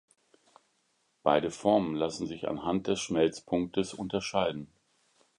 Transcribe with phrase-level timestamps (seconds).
[1.21, 4.73] Beide Formen lassen sich anhand des Schmelzpunktes unterscheiden.